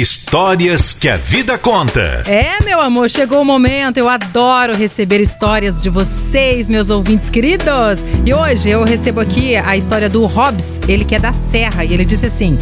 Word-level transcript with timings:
Histórias 0.00 0.92
que 0.92 1.08
a 1.08 1.16
vida 1.16 1.58
conta. 1.58 2.22
É, 2.28 2.62
meu 2.64 2.80
amor, 2.80 3.10
chegou 3.10 3.42
o 3.42 3.44
momento. 3.44 3.96
Eu 3.96 4.08
adoro 4.08 4.76
receber 4.76 5.20
histórias 5.20 5.82
de 5.82 5.90
vocês, 5.90 6.68
meus 6.68 6.88
ouvintes 6.88 7.28
queridos. 7.28 8.04
E 8.24 8.32
hoje 8.32 8.70
eu 8.70 8.84
recebo 8.84 9.18
aqui 9.18 9.56
a 9.56 9.76
história 9.76 10.08
do 10.08 10.24
Hobbs, 10.24 10.80
ele 10.86 11.04
que 11.04 11.16
é 11.16 11.18
da 11.18 11.32
Serra, 11.32 11.84
e 11.84 11.92
ele 11.92 12.04
disse 12.04 12.26
assim: 12.26 12.56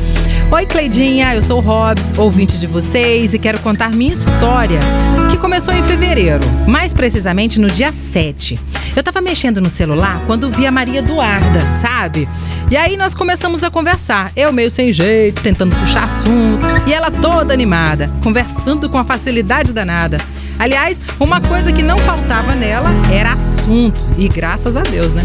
Oi, 0.50 0.64
Cleidinha, 0.64 1.34
eu 1.34 1.42
sou 1.42 1.58
o 1.58 1.60
Hobbs, 1.60 2.16
ouvinte 2.16 2.56
de 2.56 2.66
vocês, 2.66 3.34
e 3.34 3.38
quero 3.38 3.60
contar 3.60 3.90
minha 3.90 4.14
história, 4.14 4.80
que 5.30 5.36
começou 5.36 5.74
em 5.74 5.84
fevereiro, 5.84 6.40
mais 6.66 6.94
precisamente 6.94 7.60
no 7.60 7.68
dia 7.68 7.92
7. 7.92 8.58
Eu 8.96 9.02
tava 9.02 9.20
mexendo 9.20 9.60
no 9.60 9.68
celular 9.68 10.22
quando 10.26 10.50
vi 10.50 10.66
a 10.66 10.72
Maria 10.72 11.00
Eduarda, 11.00 11.60
sabe? 11.74 12.26
E 12.68 12.76
aí 12.76 12.96
nós 12.96 13.14
começamos 13.14 13.62
a 13.62 13.70
conversar. 13.70 14.32
Eu 14.34 14.52
meio 14.52 14.70
sem 14.70 14.92
jeito, 14.92 15.40
tentando 15.40 15.76
puxar 15.76 16.04
assunto, 16.04 16.66
e 16.84 16.92
ela 16.92 17.10
toda 17.28 17.52
animada, 17.52 18.08
conversando 18.22 18.88
com 18.88 18.96
a 18.98 19.04
facilidade 19.04 19.72
danada. 19.72 20.16
Aliás, 20.60 21.02
uma 21.18 21.40
coisa 21.40 21.72
que 21.72 21.82
não 21.82 21.98
faltava 21.98 22.54
nela 22.54 22.88
era 23.12 23.32
assunto, 23.32 24.00
e 24.16 24.28
graças 24.28 24.76
a 24.76 24.82
Deus, 24.82 25.12
né? 25.12 25.24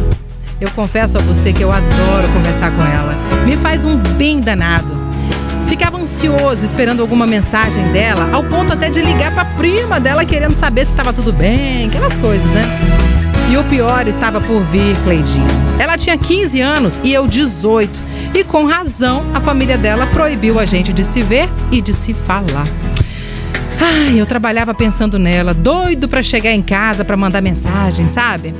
Eu 0.59 0.71
confesso 0.71 1.19
a 1.19 1.21
você 1.21 1.53
que 1.53 1.63
eu 1.63 1.71
adoro 1.71 2.27
conversar 2.33 2.71
com 2.71 2.81
ela. 2.81 3.15
Me 3.45 3.55
faz 3.55 3.85
um 3.85 3.97
bem 4.17 4.39
danado. 4.41 4.99
Ficava 5.67 5.99
ansioso 5.99 6.65
esperando 6.65 7.01
alguma 7.01 7.27
mensagem 7.27 7.83
dela, 7.91 8.27
ao 8.33 8.43
ponto 8.45 8.73
até 8.73 8.89
de 8.89 8.99
ligar 8.99 9.31
para 9.31 9.43
a 9.43 9.53
prima 9.53 9.99
dela 9.99 10.25
querendo 10.25 10.55
saber 10.55 10.83
se 10.85 10.93
estava 10.93 11.13
tudo 11.13 11.31
bem, 11.31 11.85
aquelas 11.85 12.17
coisas, 12.17 12.49
né? 12.49 12.63
E 13.51 13.57
o 13.57 13.63
pior 13.65 14.07
estava 14.07 14.41
por 14.41 14.63
vir, 14.71 14.97
Cleidinha. 15.03 15.45
Ela 15.77 15.97
tinha 15.97 16.17
15 16.17 16.61
anos 16.61 16.99
e 17.03 17.13
eu 17.13 17.27
18. 17.27 18.10
E 18.33 18.43
com 18.43 18.65
razão, 18.65 19.23
a 19.33 19.41
família 19.41 19.77
dela 19.77 20.07
proibiu 20.07 20.59
a 20.59 20.65
gente 20.65 20.93
de 20.93 21.03
se 21.03 21.21
ver 21.21 21.49
e 21.71 21.81
de 21.81 21.93
se 21.93 22.13
falar. 22.13 22.67
Ai, 23.79 24.19
eu 24.19 24.25
trabalhava 24.25 24.73
pensando 24.73 25.17
nela, 25.17 25.53
doido 25.53 26.07
para 26.07 26.21
chegar 26.21 26.51
em 26.51 26.61
casa 26.61 27.03
para 27.03 27.17
mandar 27.17 27.41
mensagem, 27.41 28.07
sabe? 28.07 28.53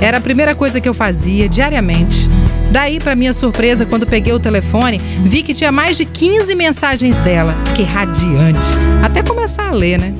Era 0.00 0.18
a 0.18 0.20
primeira 0.20 0.54
coisa 0.54 0.80
que 0.80 0.88
eu 0.88 0.94
fazia 0.94 1.48
diariamente. 1.48 2.28
Daí, 2.70 2.98
para 2.98 3.16
minha 3.16 3.34
surpresa, 3.34 3.84
quando 3.84 4.06
peguei 4.06 4.32
o 4.32 4.40
telefone, 4.40 4.98
vi 4.98 5.42
que 5.42 5.52
tinha 5.52 5.72
mais 5.72 5.96
de 5.96 6.04
15 6.04 6.54
mensagens 6.54 7.18
dela. 7.18 7.54
Fiquei 7.66 7.84
radiante, 7.84 8.68
até 9.02 9.22
começar 9.22 9.68
a 9.68 9.72
ler, 9.72 9.98
né? 9.98 10.14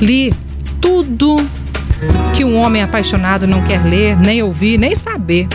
Li 0.00 0.32
tudo 0.80 1.36
que 2.34 2.44
um 2.44 2.56
homem 2.56 2.82
apaixonado 2.82 3.46
não 3.46 3.62
quer 3.62 3.82
ler, 3.82 4.16
nem 4.18 4.42
ouvir, 4.42 4.78
nem 4.78 4.94
saber. 4.94 5.48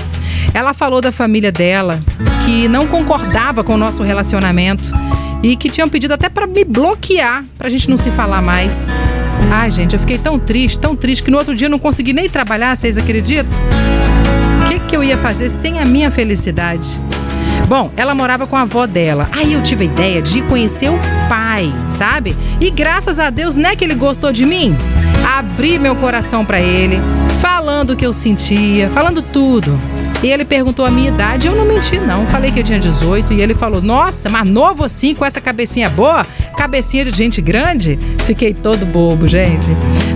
Ela 0.53 0.73
falou 0.73 1.02
da 1.02 1.11
família 1.11 1.52
dela, 1.52 1.99
que 2.45 2.67
não 2.67 2.88
concordava 2.88 3.63
com 3.63 3.73
o 3.75 3.77
nosso 3.77 4.03
relacionamento 4.03 4.91
e 5.41 5.55
que 5.55 5.69
tinham 5.69 5.89
pedido 5.89 6.13
até 6.13 6.30
para 6.30 6.45
me 6.45 6.63
bloquear, 6.63 7.43
para 7.58 7.67
a 7.67 7.71
gente 7.71 7.89
não 7.89 7.97
se 7.97 8.11
falar 8.11 8.41
mais. 8.41 8.91
Ai, 9.52 9.71
gente, 9.71 9.93
eu 9.93 9.99
fiquei 9.99 10.17
tão 10.17 10.38
triste, 10.38 10.80
tão 10.80 10.95
triste, 10.95 11.23
que 11.23 11.31
no 11.31 11.38
outro 11.38 11.55
dia 11.55 11.67
eu 11.67 11.71
não 11.71 11.80
consegui 11.80 12.13
nem 12.13 12.30
trabalhar, 12.30 12.75
vocês 12.75 12.97
acreditam? 12.97 13.58
O 14.63 14.69
que, 14.69 14.80
que 14.80 14.95
eu 14.95 15.03
ia 15.03 15.17
fazer 15.17 15.49
sem 15.49 15.80
a 15.80 15.85
minha 15.85 16.11
felicidade? 16.11 16.99
Bom, 17.67 17.89
ela 17.95 18.13
morava 18.13 18.45
com 18.45 18.55
a 18.58 18.61
avó 18.61 18.86
dela. 18.86 19.30
Aí 19.31 19.53
eu 19.53 19.63
tive 19.63 19.86
a 19.86 19.88
ideia 19.88 20.21
de 20.21 20.41
conhecer 20.43 20.89
o 20.89 20.99
pai, 21.30 21.71
sabe? 21.89 22.36
E 22.59 22.69
graças 22.69 23.17
a 23.17 23.30
Deus, 23.30 23.55
né, 23.55 23.75
que 23.75 23.83
ele 23.83 23.95
gostou 23.95 24.31
de 24.31 24.45
mim? 24.45 24.75
Abri 25.38 25.80
meu 25.80 25.95
coração 25.95 26.43
para 26.43 26.59
ele, 26.59 26.99
falando 27.39 27.91
o 27.91 27.95
que 27.95 28.05
eu 28.05 28.13
sentia, 28.13 28.89
falando 28.89 29.21
tudo. 29.21 29.80
E 30.23 30.27
ele 30.27 30.45
perguntou 30.45 30.86
a 30.86 30.91
minha 30.91 31.09
idade, 31.09 31.47
eu 31.47 31.55
não 31.55 31.66
menti 31.66 32.00
não, 32.00 32.27
falei 32.27 32.52
que 32.52 32.59
eu 32.59 32.64
tinha 32.64 32.80
18 32.80 33.33
e 33.33 33.41
ele 33.41 33.55
falou: 33.55 33.81
"Nossa, 33.81 34.30
mas 34.30 34.47
novo 34.47 34.83
assim 34.83 35.16
com 35.16 35.25
essa 35.25 35.41
cabecinha 35.41 35.89
boa, 35.89 36.25
cabecinha 36.55 37.05
de 37.05 37.11
gente 37.11 37.41
grande?". 37.41 37.97
Fiquei 38.25 38.53
todo 38.53 38.86
bobo, 38.86 39.27
gente. 39.27 39.69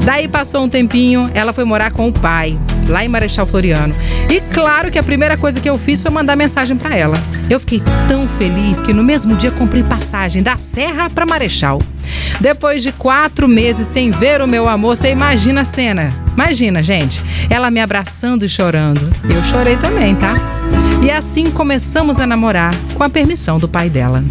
Daí 0.04 0.28
passou 0.28 0.64
um 0.64 0.70
tempinho, 0.70 1.30
ela 1.34 1.52
foi 1.52 1.64
morar 1.64 1.92
com 1.92 2.08
o 2.08 2.14
pai, 2.14 2.58
lá 2.88 3.04
em 3.04 3.08
Marechal 3.08 3.48
Floriano. 3.48 3.96
E 4.32 4.40
claro 4.54 4.92
que 4.92 5.00
a 5.00 5.04
primeira 5.04 5.36
coisa 5.36 5.60
que 5.60 5.70
eu 5.70 5.78
fiz 5.78 6.02
foi 6.02 6.12
mandar 6.12 6.36
mensagem 6.36 6.78
para 6.78 6.96
ela. 6.96 7.18
Eu 7.50 7.60
fiquei 7.60 7.82
tão 8.08 8.28
feliz 8.38 8.80
que 8.80 8.94
no 8.94 9.04
mesmo 9.04 9.36
dia 9.36 9.52
comprei 9.52 9.84
passagem 9.84 10.44
da 10.44 10.58
Serra 10.58 11.10
para 11.10 11.26
Marechal. 11.26 11.80
Depois 12.40 12.84
de 12.84 12.92
quatro 12.92 13.48
meses 13.48 13.88
sem 13.88 14.12
ver 14.12 14.42
o 14.42 14.48
meu 14.48 14.68
amor, 14.68 14.98
você 14.98 15.12
imagina 15.12 15.62
a 15.62 15.66
cena. 15.66 16.10
Imagina, 16.34 16.82
gente. 16.82 17.24
Ela 17.50 17.72
me 17.72 17.80
abraçando 17.80 18.46
e 18.46 18.50
chorando. 18.50 19.02
Eu 19.24 19.44
chorei 19.44 19.78
também, 19.78 20.16
tá? 20.16 20.36
E 21.02 21.12
assim 21.12 21.50
começamos 21.52 22.20
a 22.20 22.28
namorar, 22.28 22.74
com 22.96 23.04
a 23.04 23.10
permissão 23.10 23.58
do 23.58 23.68
pai 23.68 23.90
dela. 23.90 24.24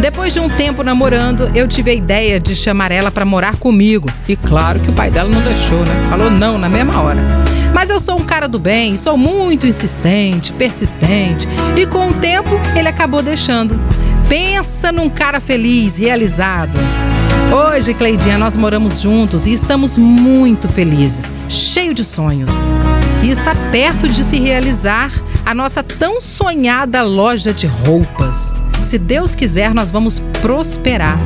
Depois 0.00 0.32
de 0.32 0.40
um 0.40 0.48
tempo 0.48 0.82
namorando, 0.82 1.50
eu 1.54 1.68
tive 1.68 1.92
a 1.92 1.94
ideia 1.94 2.40
de 2.40 2.56
chamar 2.56 2.90
ela 2.90 3.10
para 3.10 3.24
morar 3.24 3.56
comigo. 3.56 4.08
E 4.28 4.34
claro 4.34 4.80
que 4.80 4.90
o 4.90 4.92
pai 4.92 5.10
dela 5.10 5.28
não 5.28 5.40
deixou, 5.42 5.78
né? 5.78 6.08
Falou 6.10 6.30
não 6.30 6.58
na 6.58 6.68
mesma 6.68 7.00
hora. 7.00 7.20
Mas 7.72 7.88
eu 7.88 7.98
sou 7.98 8.18
um 8.18 8.24
cara 8.24 8.48
do 8.48 8.58
bem, 8.58 8.96
sou 8.96 9.16
muito 9.16 9.66
insistente, 9.66 10.52
persistente. 10.52 11.48
E 11.76 11.86
com 11.86 12.08
o 12.08 12.14
tempo, 12.14 12.50
ele 12.76 12.88
acabou 12.88 13.22
deixando. 13.22 13.80
Pensa 14.32 14.90
num 14.90 15.10
cara 15.10 15.40
feliz, 15.40 15.98
realizado. 15.98 16.78
Hoje, 17.54 17.92
Cleidinha, 17.92 18.38
nós 18.38 18.56
moramos 18.56 18.98
juntos 18.98 19.46
e 19.46 19.52
estamos 19.52 19.98
muito 19.98 20.70
felizes, 20.70 21.34
cheio 21.50 21.92
de 21.92 22.02
sonhos. 22.02 22.52
E 23.22 23.30
está 23.30 23.54
perto 23.70 24.08
de 24.08 24.24
se 24.24 24.40
realizar 24.40 25.12
a 25.44 25.54
nossa 25.54 25.82
tão 25.82 26.18
sonhada 26.18 27.02
loja 27.02 27.52
de 27.52 27.66
roupas. 27.66 28.54
Se 28.80 28.96
Deus 28.96 29.34
quiser, 29.34 29.74
nós 29.74 29.90
vamos 29.90 30.18
prosperar. 30.40 31.18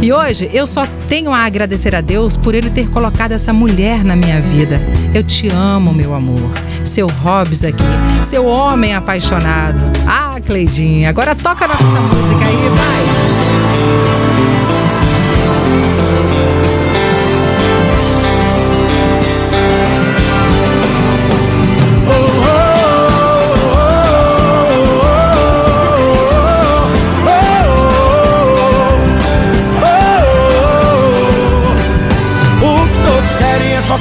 E 0.00 0.10
hoje 0.10 0.48
eu 0.50 0.66
só 0.66 0.84
tenho 1.06 1.32
a 1.32 1.40
agradecer 1.40 1.94
a 1.94 2.00
Deus 2.00 2.34
por 2.34 2.54
Ele 2.54 2.70
ter 2.70 2.88
colocado 2.88 3.32
essa 3.32 3.52
mulher 3.52 4.02
na 4.02 4.16
minha 4.16 4.40
vida. 4.40 4.80
Eu 5.12 5.22
te 5.22 5.48
amo, 5.48 5.92
meu 5.92 6.14
amor. 6.14 6.50
Seu 6.82 7.08
Hobbs 7.08 7.62
aqui, 7.62 7.84
seu 8.22 8.46
homem 8.46 8.94
apaixonado. 8.94 9.78
Ah, 10.06 10.27
Cleidinha, 10.48 11.10
agora 11.10 11.34
toca 11.34 11.66
a 11.66 11.68
nossa 11.68 12.00
música 12.00 12.42
aí, 12.42 12.68
vai. 12.70 13.18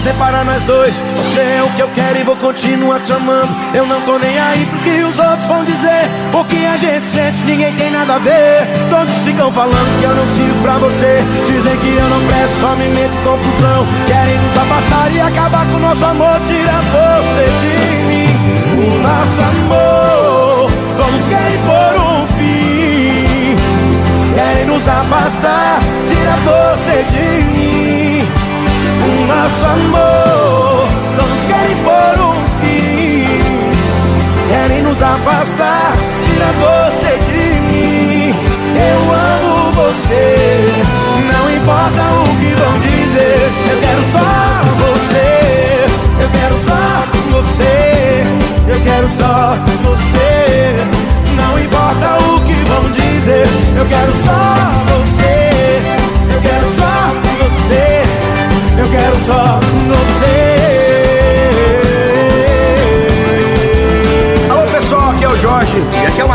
separar 0.08 0.46
nós 0.46 0.64
dois. 0.64 0.96
Você 1.18 1.42
é 1.42 1.64
o 1.64 1.70
que 1.74 1.82
eu 1.82 1.90
quero 1.90 2.20
e 2.20 2.24
vou 2.24 2.36
continuar 2.38 3.00
te 3.02 3.12
amando. 3.12 3.50
Eu 3.74 3.86
não 3.86 4.02
tô 4.02 4.18
nem 4.18 4.27
que 4.88 5.04
os 5.04 5.20
outros 5.20 5.46
vão 5.48 5.64
dizer. 5.66 6.04
O 6.34 6.44
que 6.46 6.66
a 6.66 6.78
gente 6.78 7.06
sente, 7.06 7.44
ninguém 7.46 7.76
tem 7.76 7.92
nada 7.92 8.16
a 8.16 8.20
ver. 8.20 8.68
Todos 8.90 9.14
ficam 9.26 9.52
falando 9.52 10.00
que 10.00 10.06
eu 10.06 10.16
não 10.16 10.26
sirvo 10.36 10.62
pra 10.62 10.78
você. 10.78 11.24
Dizem 11.46 11.78
que 11.78 11.96
eu 11.96 12.10
não 12.10 12.22
presto, 12.28 12.60
só 12.62 12.76
me 12.76 12.88
meto 12.88 13.14
em 13.14 13.24
confusão. 13.24 13.88
Querem 14.08 14.38
nos 14.40 14.58
afastar 14.58 15.12
e 15.14 15.20
acabar 15.20 15.66
com 15.66 15.76
o 15.76 15.80
nosso 15.80 16.06
amor. 16.06 16.40
Tira 16.48 16.80
você 16.96 17.46
de 17.62 17.76
mim, 18.08 18.30
o 18.78 19.02
nosso 19.02 19.40
amor. 19.52 20.72
Todos 20.96 21.28
querem 21.28 21.60
pôr 21.68 21.94
um 22.02 22.28
fim. 22.38 23.56
Querem 24.36 24.66
nos 24.66 24.88
afastar, 24.88 25.80
tira 26.08 26.36
você 26.46 27.04
de 27.12 27.44
mim 27.46 28.28
o 29.08 29.26
nosso 29.26 29.66
amor 29.66 30.27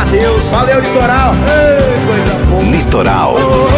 Matheus. 0.02 0.44
Valeu, 0.50 0.80
Litoral. 0.80 1.32
Ei, 1.46 2.06
coisa 2.06 2.46
boa. 2.46 2.62
Litoral. 2.62 3.36
Oh, 3.36 3.71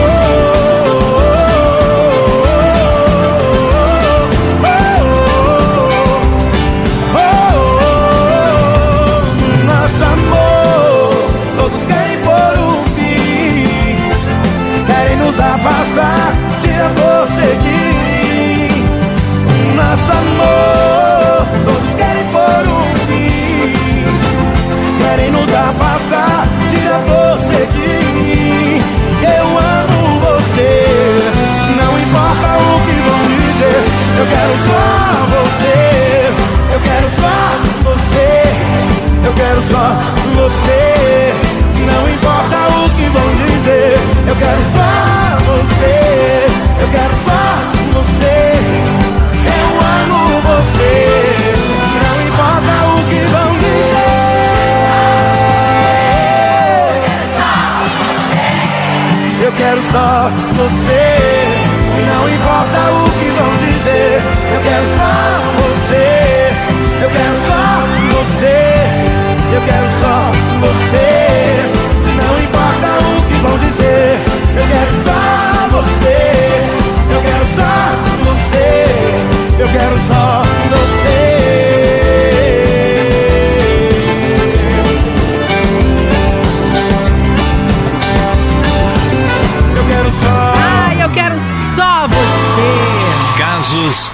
só 59.95 60.29
você, 60.55 61.14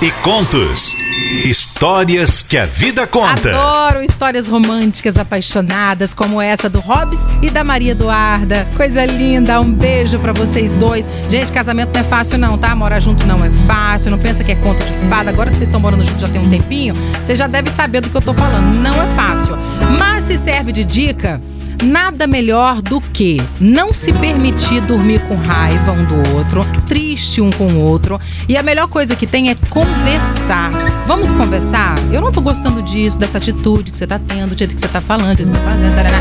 E 0.03 0.11
contos. 0.23 0.94
Histórias 1.43 2.43
que 2.43 2.59
a 2.59 2.67
vida 2.67 3.06
conta. 3.06 3.49
Adoro 3.49 4.03
histórias 4.03 4.47
românticas 4.47 5.17
apaixonadas 5.17 6.12
como 6.12 6.38
essa 6.38 6.69
do 6.69 6.81
Hobbs 6.81 7.21
e 7.41 7.49
da 7.49 7.65
Maria 7.65 7.93
Eduarda. 7.93 8.69
Coisa 8.77 9.06
linda, 9.06 9.59
um 9.59 9.73
beijo 9.73 10.19
pra 10.19 10.35
vocês 10.35 10.75
dois. 10.75 11.09
Gente, 11.31 11.50
casamento 11.50 11.94
não 11.94 12.00
é 12.03 12.05
fácil 12.05 12.37
não, 12.37 12.59
tá? 12.59 12.77
Morar 12.77 13.00
junto 13.00 13.27
não 13.27 13.43
é 13.43 13.49
fácil, 13.67 14.11
não 14.11 14.19
pensa 14.19 14.44
que 14.44 14.53
é 14.53 14.56
conto 14.56 14.85
de 14.85 14.93
fada. 15.09 15.31
Agora 15.31 15.49
que 15.49 15.56
vocês 15.56 15.71
estão 15.71 15.81
morando 15.81 16.05
junto 16.05 16.21
já 16.21 16.29
tem 16.29 16.43
um 16.43 16.50
tempinho, 16.50 16.94
você 16.94 17.35
já 17.35 17.47
deve 17.47 17.71
saber 17.71 18.03
do 18.03 18.11
que 18.11 18.17
eu 18.17 18.23
tô 18.23 18.35
falando. 18.35 18.75
Não 18.83 19.03
é 19.03 19.06
fácil. 19.17 19.56
Mas 19.99 20.25
se 20.25 20.37
serve 20.37 20.73
de 20.73 20.85
dica, 20.85 21.41
Nada 21.83 22.26
melhor 22.26 22.83
do 22.83 23.00
que 23.00 23.38
não 23.59 23.94
se 23.94 24.12
permitir 24.12 24.83
dormir 24.83 25.19
com 25.21 25.35
raiva 25.35 25.93
um 25.93 26.05
do 26.05 26.37
outro, 26.37 26.61
triste 26.90 27.40
um 27.40 27.50
com 27.50 27.69
o 27.69 27.78
outro. 27.78 28.20
E 28.48 28.56
a 28.56 28.64
melhor 28.64 28.88
coisa 28.88 29.14
que 29.14 29.25
tem 29.25 29.48
é 29.48 29.54
conversar. 29.69 30.72
Vamos 31.06 31.31
conversar? 31.31 31.94
Eu 32.12 32.20
não 32.20 32.32
tô 32.32 32.40
gostando 32.40 32.82
disso, 32.82 33.16
dessa 33.16 33.38
atitude 33.38 33.92
que 33.92 33.96
você 33.96 34.08
tá 34.08 34.19
tendo, 34.19 34.50
do 34.50 34.58
jeito 34.58 34.75
que 34.75 34.81
você 34.81 34.88
tá 34.88 35.00
falando, 35.00 35.37
que 35.37 35.44
você 35.44 35.52
tá 35.52 35.60
fazendo. 35.60 35.94
Taraná. 35.94 36.19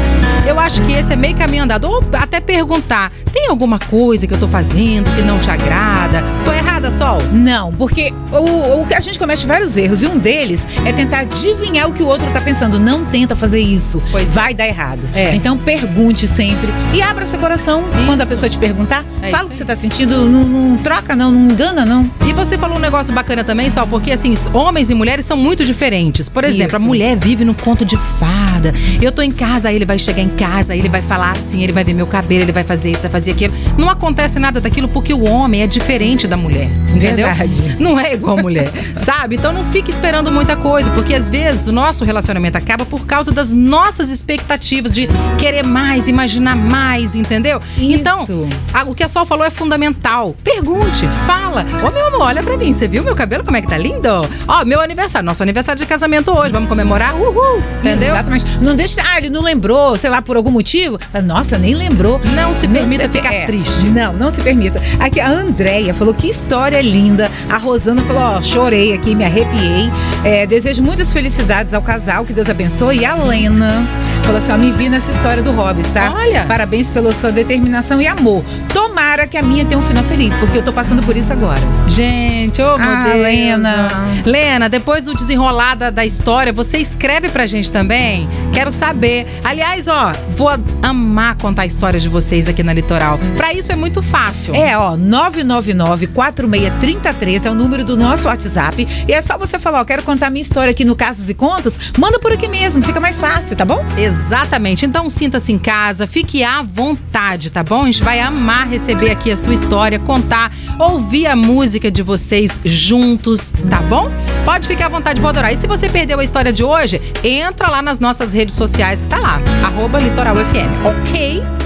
Eu 0.47 0.59
acho 0.59 0.79
que 0.83 0.91
esse 0.91 1.11
é 1.11 1.15
meio 1.15 1.35
caminho 1.35 1.63
andado. 1.63 1.85
Ou 1.85 2.03
até 2.13 2.39
perguntar: 2.39 3.11
tem 3.33 3.47
alguma 3.47 3.79
coisa 3.79 4.27
que 4.27 4.33
eu 4.33 4.37
tô 4.37 4.47
fazendo 4.47 5.09
que 5.15 5.23
não 5.23 5.39
te 5.39 5.49
agrada? 5.49 6.23
Tô 6.45 6.51
Sol? 6.91 7.17
Não, 7.31 7.71
porque 7.73 8.13
o, 8.31 8.81
o, 8.81 8.87
a 8.95 8.99
gente 8.99 9.19
comete 9.19 9.45
vários 9.45 9.77
erros 9.77 10.01
e 10.03 10.07
um 10.07 10.17
deles 10.17 10.67
é 10.85 10.91
tentar 10.91 11.19
adivinhar 11.19 11.87
o 11.87 11.93
que 11.93 12.03
o 12.03 12.07
outro 12.07 12.29
tá 12.31 12.41
pensando. 12.41 12.79
Não 12.79 13.05
tenta 13.05 13.35
fazer 13.35 13.59
isso. 13.59 14.01
Pois 14.11 14.33
vai 14.33 14.53
dar 14.53 14.67
errado. 14.67 15.07
É. 15.13 15.35
Então 15.35 15.57
pergunte 15.57 16.27
sempre 16.27 16.69
e 16.93 17.01
abra 17.01 17.25
seu 17.25 17.39
coração 17.39 17.83
quando 18.05 18.21
a 18.21 18.25
pessoa 18.25 18.49
te 18.49 18.57
perguntar. 18.57 19.03
É 19.21 19.29
fala 19.29 19.43
isso 19.43 19.47
o 19.47 19.51
que 19.51 19.57
você 19.57 19.65
tá 19.65 19.75
sentindo, 19.75 20.25
não, 20.25 20.43
não 20.43 20.77
troca 20.77 21.15
não, 21.15 21.31
não 21.31 21.51
engana 21.51 21.85
não. 21.85 22.09
E 22.27 22.33
você 22.33 22.57
falou 22.57 22.77
um 22.77 22.81
negócio 22.81 23.13
bacana 23.13 23.43
também, 23.43 23.69
Sol, 23.69 23.87
porque 23.87 24.11
assim, 24.11 24.35
homens 24.53 24.89
e 24.89 24.95
mulheres 24.95 25.25
são 25.25 25.37
muito 25.37 25.65
diferentes. 25.65 26.29
Por 26.29 26.43
exemplo, 26.43 26.67
Isso. 26.67 26.75
a 26.75 26.79
mulher 26.79 27.17
vive 27.17 27.43
num 27.43 27.53
conto 27.53 27.85
de 27.85 27.97
fada. 28.19 28.73
Eu 29.01 29.11
tô 29.11 29.21
em 29.21 29.31
casa, 29.31 29.69
aí 29.69 29.75
ele 29.75 29.85
vai 29.85 29.99
chegar 29.99 30.21
em 30.21 30.29
casa, 30.29 30.73
aí 30.73 30.79
ele 30.79 30.89
vai 30.89 31.01
falar 31.01 31.31
assim, 31.31 31.63
ele 31.63 31.73
vai 31.73 31.83
ver 31.83 31.93
meu 31.93 32.07
cabelo, 32.07 32.43
ele 32.43 32.51
vai 32.51 32.63
fazer 32.63 32.91
isso, 32.91 33.01
vai 33.03 33.11
fazer 33.11 33.31
aquilo. 33.31 33.53
Não 33.77 33.89
acontece 33.89 34.39
nada 34.39 34.61
daquilo 34.61 34.87
porque 34.87 35.13
o 35.13 35.27
homem 35.27 35.61
é 35.61 35.67
diferente 35.67 36.27
da 36.27 36.37
mulher. 36.37 36.69
Entendeu? 36.93 37.27
Verdade. 37.27 37.75
Não 37.79 37.99
é 37.99 38.13
igual 38.13 38.37
a 38.39 38.41
mulher, 38.41 38.69
sabe? 38.97 39.35
Então 39.35 39.53
não 39.53 39.63
fique 39.65 39.89
esperando 39.91 40.31
muita 40.31 40.55
coisa, 40.55 40.89
porque 40.91 41.13
às 41.13 41.29
vezes 41.29 41.67
o 41.67 41.71
nosso 41.71 42.03
relacionamento 42.03 42.57
acaba 42.57 42.85
por 42.85 43.05
causa 43.05 43.31
das 43.31 43.51
nossas 43.51 44.09
expectativas 44.09 44.93
de 44.95 45.07
querer 45.37 45.65
mais, 45.65 46.07
imaginar 46.07 46.55
mais, 46.55 47.15
entendeu? 47.15 47.59
Isso. 47.77 47.91
Então, 47.93 48.25
a- 48.73 48.83
o 48.83 48.93
que 48.95 49.03
a 49.03 49.07
Sol 49.07 49.25
falou 49.25 49.45
é 49.45 49.49
fundamental. 49.49 50.35
Pergunte, 50.43 51.07
fala. 51.25 51.65
Ô, 51.87 51.91
meu 51.91 52.07
amor, 52.07 52.21
olha 52.21 52.43
pra 52.43 52.57
mim. 52.57 52.73
Você 52.73 52.87
viu 52.87 53.03
meu 53.03 53.15
cabelo 53.15 53.43
como 53.43 53.55
é 53.57 53.61
que 53.61 53.67
tá 53.67 53.77
lindo? 53.77 54.07
Ó, 54.47 54.65
meu 54.65 54.79
aniversário. 54.81 55.25
Nosso 55.25 55.41
aniversário 55.43 55.79
de 55.79 55.85
casamento 55.87 56.31
hoje. 56.31 56.51
Vamos 56.51 56.69
comemorar? 56.69 57.15
Uhul. 57.15 57.59
Entendeu? 57.79 58.13
Exatamente. 58.13 58.45
Não 58.61 58.75
deixa, 58.75 59.01
ah, 59.05 59.17
ele 59.17 59.29
não 59.29 59.41
lembrou, 59.41 59.95
sei 59.97 60.09
lá, 60.09 60.21
por 60.21 60.35
algum 60.37 60.51
motivo. 60.51 60.97
Fala, 61.11 61.23
Nossa, 61.23 61.57
nem 61.57 61.73
lembrou. 61.75 62.19
Não 62.35 62.53
se 62.53 62.67
permita 62.67 63.03
se- 63.03 63.09
ficar 63.09 63.33
é, 63.33 63.45
triste. 63.45 63.87
Não, 63.87 64.13
não 64.13 64.29
se 64.31 64.41
permita. 64.41 64.81
Aqui 64.99 65.19
a 65.19 65.29
Andréia 65.29 65.93
falou 65.93 66.13
que 66.13 66.27
história 66.27 66.68
linda. 66.81 67.29
A 67.49 67.57
Rosana 67.57 68.01
falou, 68.01 68.21
ó, 68.21 68.41
chorei 68.41 68.93
aqui, 68.93 69.15
me 69.15 69.23
arrepiei. 69.23 69.89
É, 70.23 70.45
desejo 70.45 70.83
muitas 70.83 71.11
felicidades 71.11 71.73
ao 71.73 71.81
casal, 71.81 72.25
que 72.25 72.33
Deus 72.33 72.49
abençoe. 72.49 72.99
E 72.99 73.05
a 73.05 73.15
Lena 73.15 73.87
falou 74.29 74.37
assim, 74.43 74.51
ó, 74.51 74.57
me 74.59 74.71
vi 74.71 74.89
nessa 74.89 75.09
história 75.09 75.41
do 75.41 75.51
Hobbes, 75.51 75.89
tá? 75.89 76.13
Olha. 76.15 76.45
Parabéns 76.45 76.91
pela 76.91 77.11
sua 77.11 77.31
determinação 77.31 77.99
e 77.99 78.05
amor. 78.05 78.45
Tomara 78.71 79.25
que 79.25 79.35
a 79.35 79.41
minha 79.41 79.65
tenha 79.65 79.79
um 79.79 79.81
final 79.81 80.03
feliz, 80.03 80.35
porque 80.35 80.59
eu 80.59 80.63
tô 80.63 80.71
passando 80.71 81.01
por 81.03 81.17
isso 81.17 81.33
agora. 81.33 81.59
Gente, 81.87 82.61
ô, 82.61 82.77
meu 82.77 82.87
Ah, 82.87 83.03
Deus. 83.05 83.23
Lena. 83.23 83.87
Lena, 84.23 84.69
depois 84.69 85.03
do 85.05 85.15
desenrolar 85.15 85.73
da, 85.75 85.89
da 85.89 86.05
história, 86.05 86.53
você 86.53 86.77
escreve 86.77 87.29
pra 87.29 87.47
gente 87.47 87.71
também? 87.71 88.29
Quero 88.53 88.71
saber. 88.71 89.25
Aliás, 89.43 89.87
ó, 89.87 90.11
vou 90.37 90.51
amar 90.83 91.35
contar 91.37 91.63
a 91.63 91.65
história 91.65 91.99
de 91.99 92.07
vocês 92.07 92.47
aqui 92.47 92.61
na 92.61 92.71
Litoral. 92.71 93.19
Pra 93.35 93.51
isso 93.51 93.71
é 93.71 93.75
muito 93.75 94.03
fácil. 94.03 94.53
É, 94.53 94.77
ó, 94.77 94.95
999-4633 94.95 97.45
é 97.45 97.49
o 97.49 97.55
número 97.55 97.83
do 97.83 97.97
nosso 97.97 98.27
WhatsApp. 98.27 98.87
E 99.07 99.11
é 99.11 99.23
só 99.23 99.39
você 99.39 99.57
falar, 99.57 99.81
ó, 99.81 99.85
quero 99.85 100.03
contar 100.03 100.29
minha 100.29 100.43
história 100.43 100.69
aqui 100.69 100.85
no 100.85 100.95
Casos 100.95 101.31
e 101.31 101.33
Contos. 101.33 101.79
Manda 101.97 102.19
por 102.19 102.31
aqui 102.31 102.47
mesmo, 102.47 102.83
fica 102.83 102.99
mais 102.99 103.19
fácil, 103.19 103.55
tá 103.55 103.65
bom? 103.65 103.83
Exatamente. 104.19 104.85
Então 104.85 105.09
sinta-se 105.09 105.53
em 105.53 105.57
casa, 105.57 106.05
fique 106.05 106.43
à 106.43 106.61
vontade, 106.61 107.49
tá 107.49 107.63
bom? 107.63 107.83
A 107.83 107.85
gente 107.85 108.03
vai 108.03 108.19
amar 108.19 108.67
receber 108.67 109.09
aqui 109.09 109.31
a 109.31 109.37
sua 109.37 109.53
história, 109.53 109.97
contar, 109.97 110.51
ouvir 110.77 111.25
a 111.25 111.35
música 111.37 111.89
de 111.89 112.03
vocês 112.03 112.59
juntos, 112.65 113.53
tá 113.69 113.81
bom? 113.83 114.11
Pode 114.43 114.67
ficar 114.67 114.87
à 114.87 114.89
vontade, 114.89 115.21
vou 115.21 115.29
adorar. 115.29 115.53
E 115.53 115.55
se 115.55 115.65
você 115.67 115.87
perdeu 115.87 116.19
a 116.19 116.23
história 116.23 116.51
de 116.51 116.63
hoje, 116.63 117.01
entra 117.23 117.69
lá 117.69 117.81
nas 117.81 117.99
nossas 117.99 118.33
redes 118.33 118.55
sociais 118.55 119.01
que 119.01 119.07
tá 119.07 119.17
lá, 119.17 119.41
arroba 119.63 119.99
Litoral 119.99 120.35
ok? 120.35 121.58